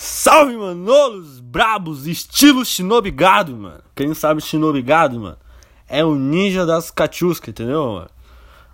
[0.00, 3.82] Salve, manolos brabos, estilo Shinobigado, mano.
[3.96, 5.36] Quem sabe Shinobigado, mano,
[5.88, 8.10] é o ninja das catiuscas, entendeu, mano?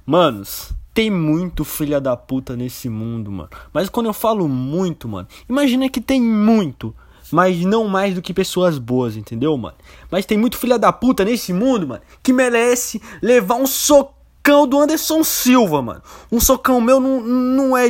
[0.05, 3.49] Manos, tem muito filha da puta nesse mundo, mano.
[3.73, 6.95] Mas quando eu falo muito, mano, imagina que tem muito,
[7.33, 9.77] mas não mais do que pessoas boas, entendeu, mano?
[10.11, 14.79] Mas tem muito filha da puta nesse mundo, mano, que merece levar um socão do
[14.79, 16.03] Anderson Silva, mano.
[16.31, 17.89] Um socão meu não, não é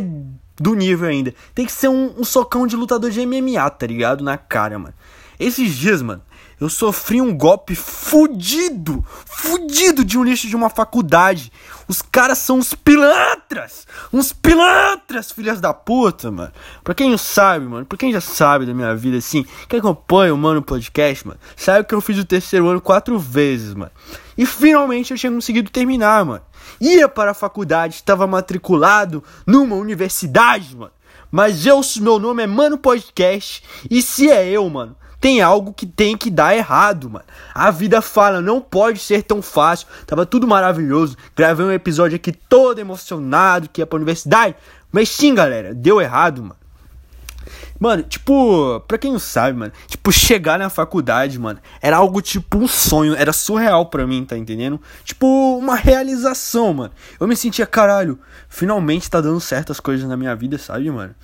[0.57, 1.34] do nível ainda.
[1.55, 4.23] Tem que ser um, um, socão de lutador de MMA, tá ligado?
[4.23, 4.95] Na cara, mano.
[5.38, 6.22] Esses dias, mano,
[6.61, 11.52] eu sofri um golpe fudido, fudido de um lixo de uma faculdade.
[11.88, 16.52] Os caras são uns pilantras, uns pilantras, filhas da puta, mano.
[16.82, 20.32] Pra quem não sabe, mano, pra quem já sabe da minha vida, assim, quem acompanha
[20.32, 23.92] o Mano Podcast, mano, sabe que eu fiz o terceiro ano quatro vezes, mano.
[24.39, 26.42] E finalmente eu tinha conseguido terminar, mano.
[26.80, 30.92] Ia para a faculdade, estava matriculado numa universidade, mano.
[31.30, 35.86] Mas eu, meu nome é Mano Podcast, e se é eu, mano, tem algo que
[35.86, 37.25] tem que dar errado, mano.
[37.55, 39.89] A vida fala, não pode ser tão fácil.
[40.06, 41.16] Tava tudo maravilhoso.
[41.34, 44.55] Gravei um episódio aqui todo emocionado que ia pra universidade.
[44.92, 46.56] Mas sim, galera, deu errado, mano.
[47.81, 52.59] Mano, tipo, pra quem não sabe, mano, tipo, chegar na faculdade, mano, era algo tipo
[52.59, 54.78] um sonho, era surreal pra mim, tá entendendo?
[55.05, 56.92] Tipo, uma realização, mano.
[57.19, 61.14] Eu me sentia, caralho, finalmente tá dando certas coisas na minha vida, sabe, mano?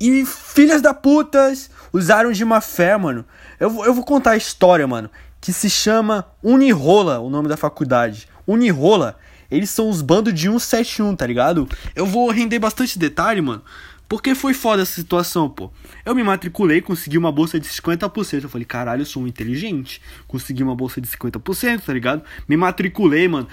[0.00, 3.24] E filhas da putas usaram de má fé, mano.
[3.58, 5.08] Eu, eu vou contar a história, mano,
[5.40, 8.28] que se chama Unirola, o nome da faculdade.
[8.46, 9.16] Unirola,
[9.50, 11.68] eles são os bandos de 171, tá ligado?
[11.94, 13.62] Eu vou render bastante detalhe, mano.
[14.08, 15.70] Porque foi foda essa situação, pô.
[16.04, 18.42] Eu me matriculei, consegui uma bolsa de 50%.
[18.42, 20.00] Eu falei, caralho, eu sou um inteligente.
[20.28, 22.22] Consegui uma bolsa de 50%, tá ligado?
[22.46, 23.48] Me matriculei, mano.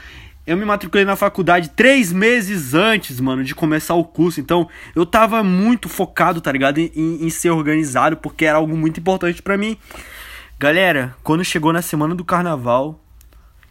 [0.46, 4.40] Eu me matriculei na faculdade três meses antes, mano, de começar o curso.
[4.40, 6.80] Então, eu tava muito focado, tá ligado?
[6.80, 9.78] Em, em ser organizado, porque era algo muito importante para mim.
[10.60, 13.00] Galera, quando chegou na semana do carnaval,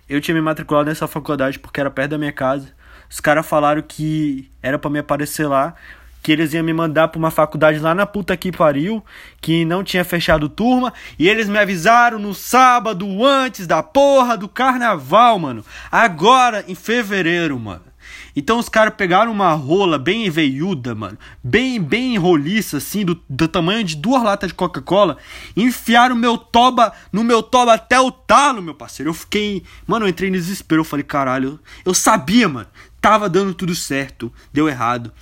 [0.08, 2.72] eu tinha me matriculado nessa faculdade porque era perto da minha casa.
[3.08, 5.74] Os caras falaram que era para me aparecer lá
[6.23, 9.05] que eles iam me mandar para uma faculdade lá na puta que pariu,
[9.41, 14.48] que não tinha fechado turma, e eles me avisaram no sábado antes da porra do
[14.48, 15.64] carnaval, mano.
[15.91, 17.91] Agora em fevereiro, mano.
[18.35, 23.48] Então os caras pegaram uma rola bem veiuda, mano, bem bem roliça assim, do, do
[23.48, 25.17] tamanho de duas latas de Coca-Cola,
[25.57, 29.11] enfiaram meu toba no meu toba até o talo, meu parceiro.
[29.11, 32.69] Eu fiquei, mano, eu entrei em desespero, eu falei, caralho, eu sabia, mano,
[33.01, 35.13] tava dando tudo certo, deu errado.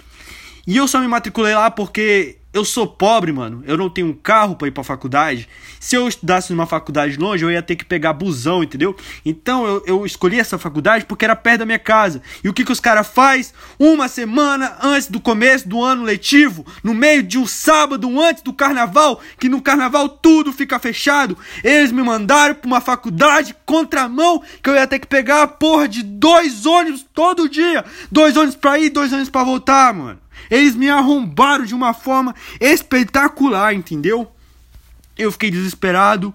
[0.69, 3.65] E eu só me matriculei lá porque eu sou pobre, mano.
[3.67, 5.49] Eu não tenho um carro para ir pra faculdade.
[5.81, 8.95] Se eu estudasse numa faculdade longe, eu ia ter que pegar busão, entendeu?
[9.25, 12.21] Então eu, eu escolhi essa faculdade porque era perto da minha casa.
[12.45, 13.55] E o que, que os caras faz?
[13.79, 18.53] Uma semana antes do começo do ano letivo, no meio de um sábado antes do
[18.53, 24.69] carnaval, que no carnaval tudo fica fechado, eles me mandaram pra uma faculdade contramão que
[24.69, 27.87] eu ia ter que pegar a porra de dois ônibus todo dia.
[28.13, 30.28] Dois ônibus pra ir, dois ônibus pra voltar, mano.
[30.51, 34.31] Eles me arrombaram de uma forma espetacular, entendeu?
[35.17, 36.35] Eu fiquei desesperado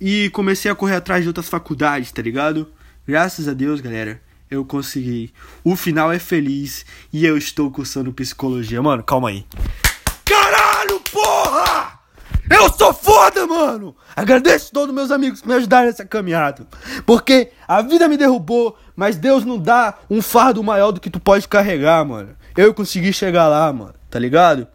[0.00, 2.68] e comecei a correr atrás de outras faculdades, tá ligado?
[3.06, 4.20] Graças a Deus, galera,
[4.50, 5.32] eu consegui.
[5.64, 8.82] O final é feliz e eu estou cursando psicologia.
[8.82, 9.46] Mano, calma aí.
[10.24, 12.00] Caralho, porra!
[12.50, 13.96] Eu sou foda, mano!
[14.14, 16.66] Agradeço todos meus amigos que me ajudaram nessa caminhada.
[17.06, 21.18] Porque a vida me derrubou, mas Deus não dá um fardo maior do que tu
[21.18, 22.36] pode carregar, mano.
[22.56, 24.66] Eu consegui chegar lá, mano, tá ligado?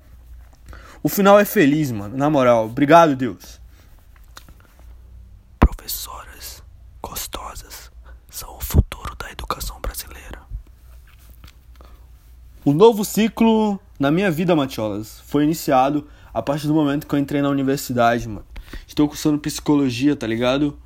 [1.03, 2.65] O final é feliz, mano, na moral.
[2.65, 3.61] Obrigado, Deus.
[5.59, 6.63] Professoras
[7.01, 7.91] gostosas
[8.29, 10.41] são o futuro da educação brasileira.
[12.65, 17.19] O novo ciclo na minha vida, Matiolas, foi iniciado a partir do momento que eu
[17.19, 18.45] entrei na universidade, mano.
[18.87, 20.77] Estou cursando psicologia, tá ligado?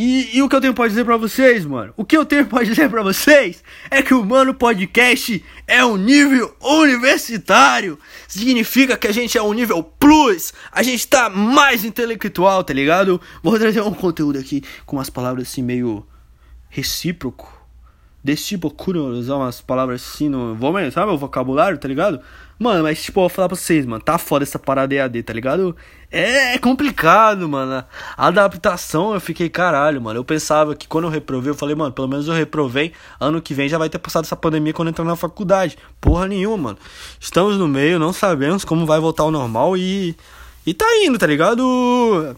[0.00, 1.92] E, e, o que eu tenho pra dizer pra vocês, mano?
[1.96, 5.96] O que eu tenho pra dizer pra vocês é que o Mano Podcast é um
[5.96, 7.98] nível universitário.
[8.28, 10.54] Significa que a gente é um nível plus.
[10.70, 13.20] A gente tá mais intelectual, tá ligado?
[13.42, 16.06] Vou trazer um conteúdo aqui com umas palavras assim meio
[16.68, 17.57] recíproco.
[18.22, 20.54] Desse tipo, usar umas palavras assim no.
[20.54, 22.20] Vou, sabe o vocabulário, tá ligado?
[22.58, 25.32] Mano, mas tipo, eu vou falar pra vocês, mano, tá foda essa parada EAD, tá
[25.32, 25.76] ligado?
[26.10, 27.84] É complicado, mano.
[28.16, 30.18] A adaptação, eu fiquei caralho, mano.
[30.18, 32.92] Eu pensava que quando eu reprovei, eu falei, mano, pelo menos eu reprovei.
[33.20, 35.78] Ano que vem já vai ter passado essa pandemia quando entrar na faculdade.
[36.00, 36.78] Porra nenhuma, mano.
[37.20, 40.16] Estamos no meio, não sabemos como vai voltar ao normal e.
[40.66, 42.36] E tá indo, tá ligado?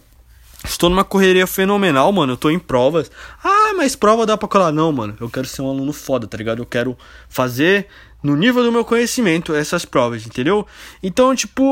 [0.65, 2.35] Estou numa correria fenomenal, mano.
[2.35, 3.11] Eu tô em provas.
[3.43, 4.73] Ah, mas prova dá pra colar.
[4.73, 5.17] Não, mano.
[5.21, 6.61] Eu quero ser um aluno foda, tá ligado?
[6.61, 6.97] Eu quero
[7.29, 7.87] fazer
[8.23, 10.67] no nível do meu conhecimento essas provas, entendeu?
[11.03, 11.63] Então, tipo,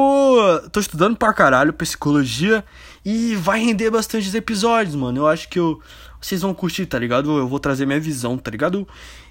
[0.73, 2.65] tô estudando pra caralho psicologia
[3.05, 5.19] e vai render bastantes episódios, mano.
[5.19, 5.81] Eu acho que eu,
[6.21, 7.37] vocês vão curtir, tá ligado?
[7.39, 8.87] Eu vou trazer minha visão, tá ligado?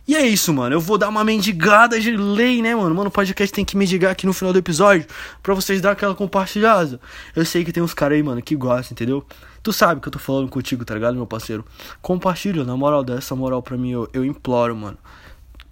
[0.08, 0.74] E é isso, mano.
[0.74, 2.96] Eu vou dar uma mendigada de lei, né, mano?
[2.96, 5.06] Mano, o podcast tem que mendigar aqui no final do episódio
[5.44, 7.00] pra vocês dar aquela compartilhada.
[7.36, 9.25] Eu sei que tem uns caras aí, mano, que gostam, entendeu?
[9.62, 11.66] Tu sabe que eu tô falando contigo, tá ligado, meu parceiro?
[12.02, 14.98] Compartilha, na moral, dessa moral pra mim, eu, eu imploro, mano.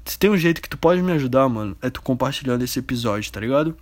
[0.06, 3.32] Se tem um jeito que tu pode me ajudar, mano, é tu compartilhando esse episódio,
[3.32, 3.76] tá ligado?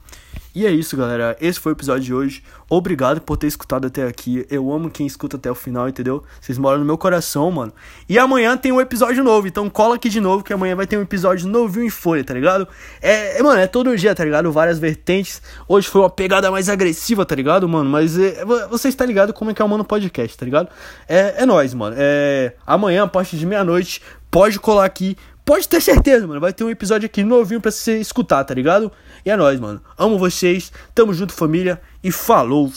[0.56, 1.36] E é isso, galera.
[1.42, 2.44] Esse foi o episódio de hoje.
[2.70, 4.46] Obrigado por ter escutado até aqui.
[4.50, 6.24] Eu amo quem escuta até o final, entendeu?
[6.40, 7.74] Vocês moram no meu coração, mano.
[8.08, 9.48] E amanhã tem um episódio novo.
[9.48, 12.36] Então cola aqui de novo que amanhã vai ter um episódio novinho em folha, tá
[12.36, 12.68] ligado?
[13.02, 14.50] É, é mano, é todo dia, tá ligado?
[14.52, 15.42] Várias vertentes.
[15.68, 17.90] Hoje foi uma pegada mais agressiva, tá ligado, mano?
[17.90, 20.70] Mas é, você está ligado como é que é o Mano Podcast, tá ligado?
[21.10, 21.96] É, é nóis, mano.
[21.98, 24.02] É, amanhã, a partir de meia-noite,
[24.33, 25.15] pode colar aqui
[25.45, 26.39] Pode ter certeza, mano.
[26.39, 28.89] Vai ter um episódio aqui novinho pra você escutar, tá ligado?
[29.25, 29.81] E é nóis, mano.
[29.97, 30.71] Amo vocês.
[30.95, 31.81] Tamo junto, família.
[32.01, 32.71] E falou!